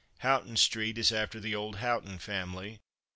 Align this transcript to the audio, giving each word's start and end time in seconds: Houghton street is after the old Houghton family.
Houghton 0.21 0.57
street 0.57 0.97
is 0.97 1.11
after 1.11 1.39
the 1.39 1.53
old 1.53 1.75
Houghton 1.75 2.17
family. 2.17 2.79